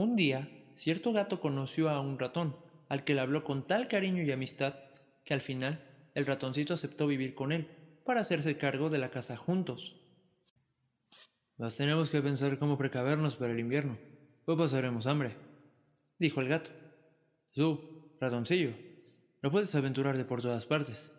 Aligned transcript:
Un 0.00 0.16
día, 0.16 0.48
cierto 0.72 1.12
gato 1.12 1.40
conoció 1.40 1.90
a 1.90 2.00
un 2.00 2.18
ratón, 2.18 2.56
al 2.88 3.04
que 3.04 3.12
le 3.12 3.20
habló 3.20 3.44
con 3.44 3.66
tal 3.66 3.86
cariño 3.86 4.22
y 4.22 4.32
amistad 4.32 4.74
que 5.26 5.34
al 5.34 5.42
final 5.42 5.86
el 6.14 6.24
ratoncito 6.24 6.72
aceptó 6.72 7.06
vivir 7.06 7.34
con 7.34 7.52
él 7.52 7.68
para 8.06 8.20
hacerse 8.20 8.56
cargo 8.56 8.88
de 8.88 8.96
la 8.96 9.10
casa 9.10 9.36
juntos. 9.36 9.96
Mas 11.58 11.76
tenemos 11.76 12.08
que 12.08 12.22
pensar 12.22 12.58
cómo 12.58 12.78
precavernos 12.78 13.36
para 13.36 13.52
el 13.52 13.60
invierno, 13.60 13.98
o 14.46 14.56
pasaremos 14.56 15.06
hambre, 15.06 15.36
dijo 16.18 16.40
el 16.40 16.48
gato. 16.48 16.70
Tú, 17.52 18.16
ratoncillo, 18.18 18.70
no 19.42 19.50
puedes 19.50 19.74
aventurarte 19.74 20.24
por 20.24 20.40
todas 20.40 20.64
partes, 20.64 21.12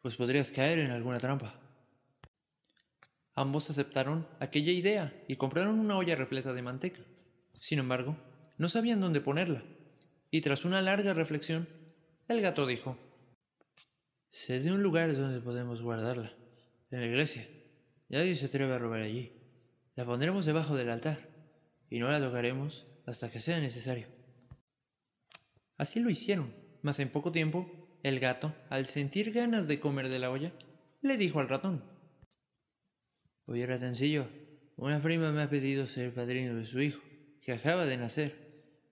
pues 0.00 0.14
podrías 0.14 0.52
caer 0.52 0.78
en 0.78 0.92
alguna 0.92 1.18
trampa. 1.18 1.58
Ambos 3.34 3.68
aceptaron 3.68 4.28
aquella 4.38 4.70
idea 4.70 5.24
y 5.26 5.34
compraron 5.34 5.80
una 5.80 5.98
olla 5.98 6.14
repleta 6.14 6.52
de 6.52 6.62
manteca. 6.62 7.02
Sin 7.58 7.80
embargo, 7.80 8.16
no 8.58 8.68
sabían 8.68 9.00
dónde 9.00 9.20
ponerla, 9.20 9.64
y 10.30 10.40
tras 10.42 10.64
una 10.64 10.82
larga 10.82 11.14
reflexión, 11.14 11.68
el 12.28 12.40
gato 12.40 12.66
dijo, 12.66 12.98
Sé 14.30 14.60
de 14.60 14.72
un 14.72 14.82
lugar 14.82 15.16
donde 15.16 15.40
podemos 15.40 15.80
guardarla, 15.80 16.32
en 16.90 17.00
la 17.00 17.06
iglesia. 17.06 17.48
Nadie 18.08 18.36
se 18.36 18.46
atreve 18.46 18.74
a 18.74 18.78
robar 18.78 19.00
allí. 19.00 19.32
La 19.94 20.04
pondremos 20.04 20.44
debajo 20.44 20.76
del 20.76 20.90
altar, 20.90 21.18
y 21.88 21.98
no 21.98 22.08
la 22.08 22.20
tocaremos 22.20 22.86
hasta 23.06 23.30
que 23.30 23.40
sea 23.40 23.58
necesario. 23.58 24.06
Así 25.76 26.00
lo 26.00 26.10
hicieron, 26.10 26.54
mas 26.82 26.98
en 27.00 27.08
poco 27.08 27.32
tiempo, 27.32 27.98
el 28.02 28.20
gato, 28.20 28.54
al 28.68 28.86
sentir 28.86 29.32
ganas 29.32 29.68
de 29.68 29.80
comer 29.80 30.08
de 30.08 30.18
la 30.18 30.30
olla, 30.30 30.52
le 31.00 31.16
dijo 31.16 31.40
al 31.40 31.48
ratón, 31.48 31.82
Oye 33.46 33.66
ratoncillo, 33.66 34.28
una 34.76 35.00
prima 35.00 35.32
me 35.32 35.42
ha 35.42 35.48
pedido 35.48 35.86
ser 35.86 36.12
padrino 36.12 36.54
de 36.54 36.66
su 36.66 36.80
hijo, 36.80 37.00
que 37.40 37.52
acaba 37.52 37.86
de 37.86 37.96
nacer. 37.96 38.47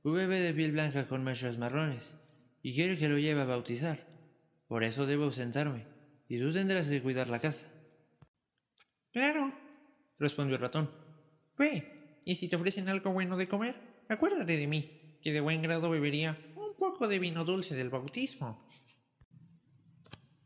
Un 0.07 0.15
bebé 0.15 0.39
de 0.39 0.55
piel 0.55 0.71
blanca 0.71 1.09
con 1.09 1.25
manchas 1.25 1.59
marrones, 1.59 2.17
y 2.63 2.73
quiere 2.77 2.97
que 2.97 3.09
lo 3.09 3.19
lleve 3.19 3.41
a 3.41 3.45
bautizar. 3.45 4.07
Por 4.69 4.85
eso 4.85 5.05
debo 5.05 5.25
ausentarme, 5.25 5.85
y 6.29 6.39
tú 6.39 6.53
tendrás 6.53 6.87
que 6.87 7.03
cuidar 7.03 7.29
la 7.29 7.41
casa. 7.41 7.67
Claro, 9.11 9.53
respondió 10.21 10.55
el 10.55 10.63
ratón. 10.63 10.89
Ve, 11.59 12.21
y 12.25 12.37
si 12.37 12.47
te 12.47 12.55
ofrecen 12.55 12.89
algo 12.89 13.13
bueno 13.13 13.37
de 13.37 13.49
comer, 13.49 13.81
acuérdate 14.09 14.57
de 14.57 14.69
mí, 14.69 15.19
que 15.21 15.33
de 15.33 15.41
buen 15.41 15.61
grado 15.61 15.91
bebería 15.91 16.39
un 16.55 16.77
poco 16.79 17.09
de 17.09 17.19
vino 17.19 17.45
dulce 17.45 17.75
del 17.75 17.91
bautismo. 17.91 18.65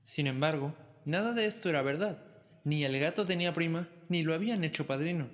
Sin 0.02 0.26
embargo, 0.26 0.74
nada 1.04 1.34
de 1.34 1.44
esto 1.44 1.68
era 1.68 1.82
verdad. 1.82 2.24
Ni 2.64 2.84
el 2.84 2.98
gato 2.98 3.26
tenía 3.26 3.52
prima, 3.52 3.90
ni 4.08 4.22
lo 4.22 4.32
habían 4.32 4.64
hecho 4.64 4.86
padrino. 4.86 5.28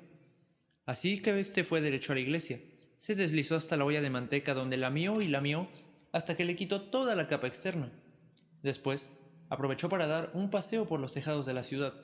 Así 0.84 1.22
que 1.22 1.38
este 1.38 1.62
fue 1.62 1.80
derecho 1.80 2.10
a 2.10 2.16
la 2.16 2.22
iglesia. 2.22 2.60
Se 2.96 3.14
deslizó 3.14 3.56
hasta 3.56 3.76
la 3.76 3.84
olla 3.84 4.00
de 4.00 4.10
manteca 4.10 4.54
donde 4.54 4.76
lamió 4.76 5.20
y 5.20 5.28
lamió 5.28 5.68
hasta 6.12 6.36
que 6.36 6.44
le 6.44 6.56
quitó 6.56 6.82
toda 6.82 7.14
la 7.14 7.28
capa 7.28 7.46
externa. 7.46 7.92
Después, 8.62 9.10
aprovechó 9.48 9.88
para 9.88 10.06
dar 10.06 10.30
un 10.34 10.50
paseo 10.50 10.88
por 10.88 11.00
los 11.00 11.12
tejados 11.12 11.46
de 11.46 11.54
la 11.54 11.62
ciudad. 11.62 11.94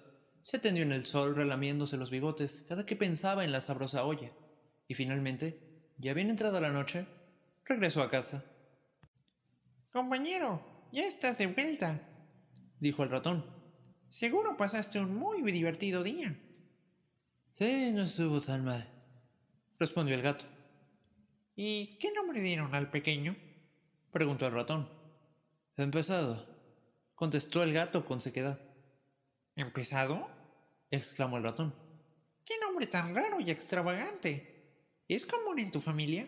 Se 0.42 0.58
tendió 0.58 0.82
en 0.82 0.92
el 0.92 1.06
sol 1.06 1.34
relamiéndose 1.34 1.96
los 1.96 2.10
bigotes 2.10 2.64
cada 2.68 2.84
que 2.84 2.96
pensaba 2.96 3.44
en 3.44 3.52
la 3.52 3.60
sabrosa 3.60 4.04
olla. 4.04 4.30
Y 4.86 4.94
finalmente, 4.94 5.58
ya 5.98 6.14
bien 6.14 6.30
entrada 6.30 6.60
la 6.60 6.70
noche, 6.70 7.06
regresó 7.64 8.02
a 8.02 8.10
casa. 8.10 8.44
Compañero, 9.92 10.88
ya 10.92 11.06
estás 11.06 11.38
de 11.38 11.46
vuelta, 11.46 12.00
dijo 12.80 13.02
el 13.02 13.10
ratón. 13.10 13.44
Seguro 14.08 14.56
pasaste 14.56 15.00
un 15.00 15.14
muy 15.14 15.40
divertido 15.52 16.02
día. 16.02 16.38
Sí, 17.54 17.92
no 17.94 18.02
estuvo 18.02 18.40
tan 18.40 18.64
mal, 18.64 18.86
respondió 19.78 20.14
el 20.14 20.22
gato. 20.22 20.44
¿Y 21.54 21.98
qué 21.98 22.12
nombre 22.12 22.40
dieron 22.40 22.74
al 22.74 22.90
pequeño? 22.90 23.36
preguntó 24.10 24.46
el 24.46 24.52
ratón. 24.52 24.88
Empezado, 25.76 26.46
contestó 27.14 27.62
el 27.62 27.72
gato 27.72 28.04
con 28.04 28.20
sequedad. 28.20 28.60
¿Empezado? 29.56 30.28
exclamó 30.90 31.36
el 31.36 31.44
ratón. 31.44 31.74
¿Qué 32.44 32.54
nombre 32.60 32.86
tan 32.86 33.14
raro 33.14 33.40
y 33.40 33.50
extravagante? 33.50 34.52
¿Es 35.08 35.26
común 35.26 35.58
en 35.58 35.70
tu 35.70 35.80
familia? 35.80 36.26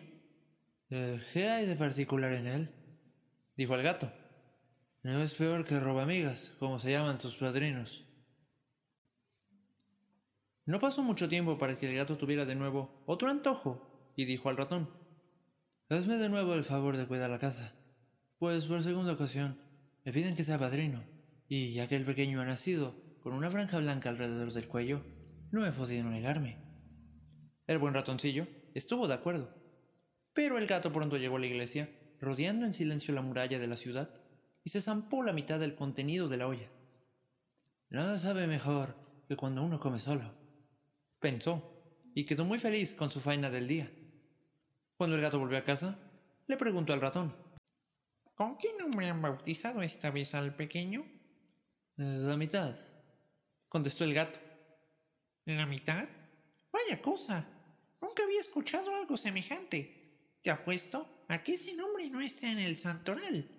Eh, 0.89 1.19
¿Qué 1.33 1.49
hay 1.49 1.65
de 1.65 1.75
particular 1.75 2.31
en 2.33 2.47
él? 2.47 2.69
dijo 3.55 3.75
el 3.75 3.83
gato. 3.83 4.11
No 5.01 5.21
es 5.21 5.35
peor 5.35 5.65
que 5.65 5.79
roba 5.79 6.03
amigas, 6.03 6.53
como 6.59 6.79
se 6.79 6.91
llaman 6.91 7.19
tus 7.19 7.37
padrinos. 7.37 8.05
No 10.65 10.79
pasó 10.79 11.03
mucho 11.03 11.29
tiempo 11.29 11.57
para 11.57 11.77
que 11.77 11.87
el 11.87 11.95
gato 11.95 12.17
tuviera 12.17 12.45
de 12.45 12.55
nuevo 12.55 13.03
otro 13.05 13.29
antojo 13.29 14.13
y 14.15 14.25
dijo 14.25 14.49
al 14.49 14.57
ratón, 14.57 14.89
Hazme 15.87 16.17
de 16.17 16.29
nuevo 16.29 16.55
el 16.55 16.63
favor 16.63 16.97
de 16.97 17.05
cuidar 17.05 17.29
la 17.29 17.37
casa, 17.37 17.71
pues 18.39 18.65
por 18.65 18.81
segunda 18.81 19.13
ocasión 19.13 19.61
me 20.03 20.11
piden 20.11 20.35
que 20.35 20.43
sea 20.43 20.57
padrino, 20.57 21.03
y 21.47 21.73
ya 21.73 21.87
que 21.87 21.95
el 21.95 22.05
pequeño 22.05 22.41
ha 22.41 22.45
nacido 22.45 22.95
con 23.21 23.33
una 23.33 23.51
franja 23.51 23.77
blanca 23.77 24.09
alrededor 24.09 24.51
del 24.51 24.67
cuello, 24.67 25.05
no 25.51 25.63
he 25.63 25.71
podido 25.71 26.09
negarme. 26.09 26.57
El 27.67 27.77
buen 27.77 27.93
ratoncillo 27.93 28.47
estuvo 28.73 29.07
de 29.07 29.13
acuerdo, 29.13 29.53
pero 30.33 30.57
el 30.57 30.65
gato 30.65 30.91
pronto 30.91 31.17
llegó 31.17 31.35
a 31.35 31.39
la 31.39 31.45
iglesia, 31.45 31.87
rodeando 32.19 32.65
en 32.65 32.73
silencio 32.73 33.13
la 33.13 33.21
muralla 33.21 33.59
de 33.59 33.67
la 33.67 33.77
ciudad, 33.77 34.09
y 34.63 34.71
se 34.71 34.81
zampó 34.81 35.21
la 35.21 35.33
mitad 35.33 35.59
del 35.59 35.75
contenido 35.75 36.27
de 36.27 36.37
la 36.37 36.47
olla. 36.47 36.71
Nada 37.91 38.17
sabe 38.17 38.47
mejor 38.47 38.95
que 39.27 39.35
cuando 39.35 39.61
uno 39.61 39.79
come 39.79 39.99
solo, 39.99 40.33
pensó, 41.19 42.01
y 42.15 42.25
quedó 42.25 42.43
muy 42.43 42.57
feliz 42.57 42.95
con 42.95 43.11
su 43.11 43.19
faena 43.19 43.51
del 43.51 43.67
día. 43.67 43.91
Cuando 44.97 45.15
el 45.15 45.21
gato 45.21 45.39
volvió 45.39 45.57
a 45.57 45.63
casa, 45.63 45.97
le 46.47 46.57
preguntó 46.57 46.93
al 46.93 47.01
ratón. 47.01 47.35
¿Con 48.33 48.57
qué 48.57 48.69
nombre 48.79 49.09
han 49.09 49.21
bautizado 49.21 49.81
esta 49.81 50.09
vez 50.09 50.33
al 50.35 50.55
pequeño? 50.55 51.05
La 51.97 52.37
mitad, 52.37 52.75
contestó 53.67 54.03
el 54.03 54.13
gato. 54.13 54.39
¿La 55.45 55.65
mitad? 55.65 56.07
Vaya 56.71 57.01
cosa. 57.01 57.45
Nunca 58.01 58.23
había 58.23 58.39
escuchado 58.39 58.95
algo 58.95 59.17
semejante. 59.17 60.37
Te 60.41 60.49
apuesto 60.49 61.25
a 61.27 61.43
que 61.43 61.53
ese 61.53 61.73
nombre 61.75 62.09
no 62.09 62.21
está 62.21 62.51
en 62.51 62.59
el 62.59 62.77
santoral. 62.77 63.49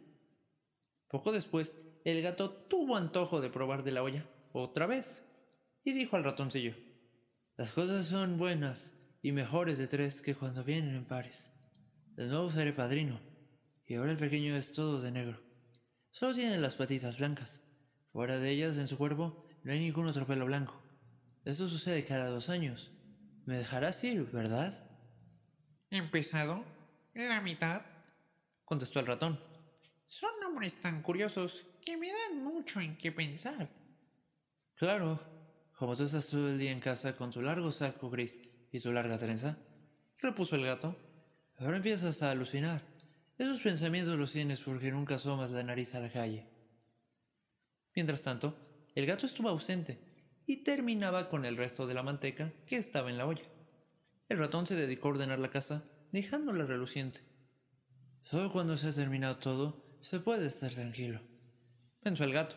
Poco 1.09 1.33
después, 1.33 1.77
el 2.05 2.23
gato 2.23 2.51
tuvo 2.51 2.97
antojo 2.97 3.41
de 3.41 3.51
probar 3.51 3.83
de 3.83 3.93
la 3.93 4.03
olla, 4.03 4.25
otra 4.53 4.87
vez, 4.87 5.25
y 5.83 5.93
dijo 5.93 6.17
al 6.17 6.25
ratoncillo, 6.25 6.75
Las 7.57 7.73
cosas 7.73 8.07
son 8.07 8.39
buenas 8.39 8.96
y 9.23 9.33
mejores 9.33 9.79
de 9.79 9.89
tres 9.89 10.21
que 10.21 10.35
cuando 10.35 10.65
vienen 10.65 10.95
en 10.95 11.05
pares. 11.05 11.51
De 12.17 12.27
nuevo 12.27 12.53
seré 12.53 12.73
padrino, 12.73 13.21
y 13.87 13.95
ahora 13.95 14.13
el 14.13 14.17
pequeño 14.17 14.57
es 14.57 14.73
todo 14.73 15.01
de 15.01 15.11
negro. 15.11 15.41
Solo 16.11 16.35
tiene 16.35 16.59
las 16.59 16.75
patitas 16.75 17.19
blancas. 17.19 17.61
Fuera 18.13 18.39
de 18.39 18.51
ellas, 18.51 18.79
en 18.79 18.89
su 18.89 18.97
cuerpo, 18.97 19.45
no 19.63 19.73
hay 19.73 19.81
ningún 19.81 20.07
otro 20.07 20.27
pelo 20.27 20.47
blanco. 20.47 20.83
Esto 21.45 21.69
sucede 21.69 22.05
cada 22.05 22.29
dos 22.29 22.49
años. 22.49 22.91
Me 23.45 23.59
dejarás 23.59 24.03
ir, 24.03 24.25
¿verdad? 24.33 24.83
¿Empezado? 25.91 26.65
¿La 27.15 27.41
mitad? 27.41 27.83
contestó 28.65 29.01
el 29.01 29.07
ratón. 29.07 29.39
Son 30.07 30.31
nombres 30.41 30.81
tan 30.81 31.03
curiosos 31.03 31.67
que 31.85 31.97
me 31.97 32.11
dan 32.11 32.43
mucho 32.43 32.81
en 32.81 32.97
qué 32.97 33.13
pensar. 33.13 33.69
Claro, 34.75 35.21
como 35.73 35.97
tú 35.97 36.05
estás 36.05 36.29
todo 36.29 36.49
el 36.49 36.59
día 36.59 36.73
en 36.73 36.81
casa 36.81 37.17
con 37.17 37.31
tu 37.31 37.43
largo 37.43 37.71
saco 37.71 38.11
gris 38.11 38.41
y 38.77 38.79
su 38.79 38.93
larga 38.93 39.17
trenza, 39.17 39.57
repuso 40.19 40.55
el 40.55 40.65
gato. 40.65 40.95
Ahora 41.59 41.79
empiezas 41.79 42.23
a 42.23 42.31
alucinar. 42.31 42.83
Esos 43.39 43.63
pensamientos 43.63 44.19
los 44.19 44.33
tienes 44.33 44.61
porque 44.61 44.93
nunca 44.93 45.15
asomas 45.15 45.51
la 45.51 45.63
nariz 45.63 45.95
a 45.95 46.01
la 46.01 46.11
calle. 46.11 46.47
Mientras 47.95 48.21
tanto, 48.21 48.55
el 48.95 49.07
gato 49.07 49.25
estuvo 49.25 49.49
ausente 49.49 49.99
y 50.47 50.59
terminaba 50.59 51.31
con 51.31 51.47
el 51.47 51.57
resto 51.57 51.87
de 51.87 51.95
la 51.95 52.03
manteca 52.03 52.53
que 52.67 52.77
estaba 52.77 53.09
en 53.09 53.17
la 53.17 53.27
olla. 53.27 53.45
El 54.29 54.39
ratón 54.39 54.67
se 54.67 54.77
dedicó 54.77 55.09
a 55.09 55.13
ordenar 55.13 55.39
la 55.39 55.51
casa, 55.51 55.83
dejándola 56.13 56.67
reluciente. 56.67 57.21
Solo 58.25 58.53
cuando 58.53 58.77
se 58.77 58.89
ha 58.89 58.93
terminado 58.93 59.39
todo, 59.39 59.99
se 60.03 60.21
puede 60.21 60.47
estar 60.47 60.71
tranquilo, 60.71 61.23
pensó 62.03 62.25
el 62.25 62.33
gato, 62.33 62.57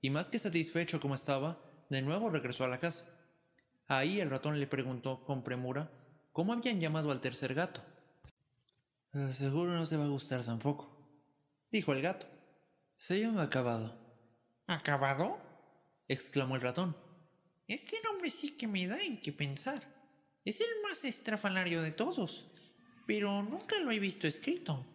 y 0.00 0.08
más 0.08 0.28
que 0.28 0.38
satisfecho 0.38 0.98
como 0.98 1.14
estaba, 1.14 1.62
de 1.90 2.00
nuevo 2.00 2.30
regresó 2.30 2.64
a 2.64 2.68
la 2.68 2.78
casa. 2.78 3.11
Ahí 3.98 4.20
el 4.20 4.30
ratón 4.30 4.58
le 4.58 4.66
preguntó 4.66 5.22
con 5.22 5.44
premura 5.44 5.90
cómo 6.32 6.54
habían 6.54 6.80
llamado 6.80 7.10
al 7.10 7.20
tercer 7.20 7.52
gato. 7.52 7.82
"Eh, 9.12 9.32
seguro 9.34 9.72
no 9.72 9.86
te 9.86 9.98
va 9.98 10.04
a 10.04 10.08
gustar 10.08 10.42
tampoco, 10.42 10.96
dijo 11.70 11.92
el 11.92 12.00
gato. 12.00 12.26
Se 12.96 13.20
llama 13.20 13.42
Acabado. 13.42 13.94
¿Acabado? 14.66 15.38
exclamó 16.08 16.56
el 16.56 16.62
ratón. 16.62 16.96
Este 17.68 17.98
nombre 18.02 18.30
sí 18.30 18.56
que 18.56 18.66
me 18.66 18.86
da 18.86 18.98
en 19.02 19.20
qué 19.20 19.30
pensar. 19.30 19.82
Es 20.42 20.62
el 20.62 20.80
más 20.82 21.04
estrafalario 21.04 21.82
de 21.82 21.92
todos, 21.92 22.46
pero 23.06 23.42
nunca 23.42 23.78
lo 23.80 23.90
he 23.90 23.98
visto 23.98 24.26
escrito. 24.26 24.86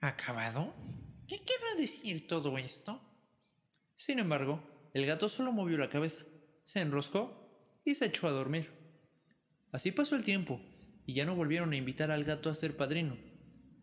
¿Acabado? 0.00 0.74
¿Qué 1.26 1.42
querrá 1.42 1.74
decir 1.78 2.28
todo 2.28 2.58
esto? 2.58 3.00
Sin 3.94 4.18
embargo, 4.18 4.62
el 4.92 5.06
gato 5.06 5.30
solo 5.30 5.52
movió 5.52 5.78
la 5.78 5.88
cabeza, 5.88 6.22
se 6.64 6.80
enroscó 6.80 7.43
y 7.84 7.94
se 7.94 8.06
echó 8.06 8.26
a 8.26 8.32
dormir. 8.32 8.70
Así 9.72 9.92
pasó 9.92 10.16
el 10.16 10.22
tiempo, 10.22 10.60
y 11.06 11.14
ya 11.14 11.26
no 11.26 11.34
volvieron 11.34 11.72
a 11.72 11.76
invitar 11.76 12.10
al 12.10 12.24
gato 12.24 12.50
a 12.50 12.54
ser 12.54 12.76
padrino. 12.76 13.16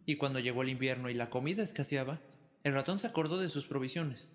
Y 0.05 0.15
cuando 0.15 0.39
llegó 0.39 0.63
el 0.63 0.69
invierno 0.69 1.09
y 1.09 1.13
la 1.13 1.29
comida 1.29 1.63
escaseaba, 1.63 2.19
el 2.63 2.73
ratón 2.73 2.99
se 2.99 3.07
acordó 3.07 3.39
de 3.39 3.49
sus 3.49 3.65
provisiones. 3.65 4.31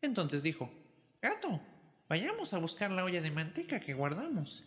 Entonces 0.00 0.42
dijo, 0.42 0.70
Gato, 1.20 1.60
vayamos 2.08 2.54
a 2.54 2.58
buscar 2.58 2.90
la 2.90 3.04
olla 3.04 3.20
de 3.20 3.30
manteca 3.30 3.80
que 3.80 3.94
guardamos, 3.94 4.64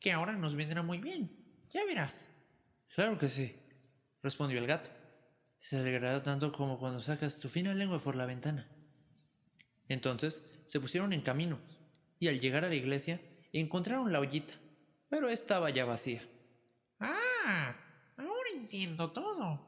que 0.00 0.12
ahora 0.12 0.34
nos 0.36 0.54
vendrá 0.54 0.82
muy 0.82 0.98
bien. 0.98 1.30
Ya 1.70 1.84
verás. 1.84 2.28
Claro 2.94 3.18
que 3.18 3.28
sí, 3.28 3.56
respondió 4.22 4.58
el 4.58 4.66
gato. 4.66 4.90
Se 5.58 5.76
alegrará 5.76 6.22
tanto 6.22 6.52
como 6.52 6.78
cuando 6.78 7.00
sacas 7.00 7.38
tu 7.38 7.48
fina 7.48 7.72
lengua 7.74 8.02
por 8.02 8.16
la 8.16 8.26
ventana. 8.26 8.68
Entonces 9.88 10.60
se 10.66 10.80
pusieron 10.80 11.12
en 11.12 11.22
camino, 11.22 11.60
y 12.18 12.28
al 12.28 12.40
llegar 12.40 12.64
a 12.64 12.68
la 12.68 12.74
iglesia 12.74 13.20
encontraron 13.60 14.12
la 14.12 14.20
ollita, 14.20 14.54
pero 15.08 15.28
estaba 15.28 15.70
ya 15.70 15.84
vacía. 15.84 16.26
¡Ah! 16.98 17.76
Ahora 18.16 18.48
entiendo 18.54 19.10
todo, 19.10 19.60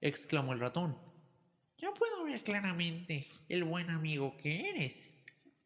exclamó 0.00 0.52
el 0.52 0.60
ratón. 0.60 0.98
Ya 1.78 1.92
puedo 1.94 2.24
ver 2.24 2.42
claramente 2.42 3.28
el 3.48 3.64
buen 3.64 3.90
amigo 3.90 4.36
que 4.36 4.68
eres. 4.70 5.10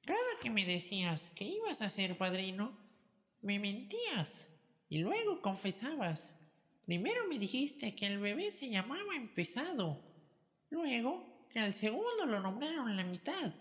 Cada 0.04 0.18
que 0.42 0.50
me 0.50 0.64
decías 0.64 1.30
que 1.34 1.44
ibas 1.44 1.82
a 1.82 1.88
ser 1.88 2.16
padrino, 2.16 2.76
me 3.40 3.58
mentías 3.58 4.48
y 4.88 4.98
luego 4.98 5.40
confesabas. 5.40 6.36
Primero 6.84 7.26
me 7.28 7.38
dijiste 7.38 7.94
que 7.96 8.06
el 8.06 8.18
bebé 8.18 8.50
se 8.50 8.68
llamaba 8.68 9.16
Empezado, 9.16 10.04
luego 10.70 11.48
que 11.50 11.60
al 11.60 11.72
segundo 11.72 12.26
lo 12.26 12.40
nombraron 12.40 12.96
la 12.96 13.04
mitad. 13.04 13.52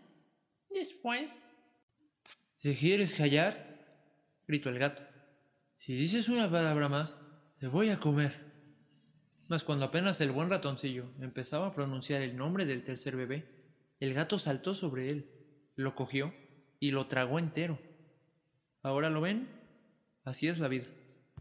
Después... 0.69 1.45
Si 2.57 2.75
quieres 2.75 3.13
callar, 3.13 3.73
gritó 4.48 4.69
el 4.69 4.80
gato. 4.80 5.04
Si 5.78 5.95
dices 5.95 6.30
una 6.30 6.50
palabra 6.50 6.90
más, 6.90 7.18
te 7.57 7.68
voy 7.68 7.90
a 7.90 8.00
comer. 8.00 8.31
Mas 9.48 9.63
cuando 9.63 9.86
apenas 9.86 10.22
el 10.22 10.31
buen 10.31 10.50
ratoncillo 10.50 11.12
empezaba 11.19 11.68
a 11.68 11.74
pronunciar 11.74 12.22
el 12.22 12.38
nombre 12.38 12.66
del 12.66 12.84
tercer 12.84 13.16
bebé, 13.16 13.63
el 14.00 14.13
gato 14.13 14.40
saltó 14.40 14.74
sobre 14.74 15.10
él, 15.10 15.30
lo 15.75 15.95
cogió 15.95 16.34
y 16.80 16.92
lo 16.92 17.07
tragó 17.07 17.40
entero. 17.40 17.80
¿Ahora 18.81 19.10
lo 19.10 19.22
ven? 19.22 19.50
Así 20.24 20.48
es 20.48 20.60
la 20.60 20.68
vida. 20.68 20.88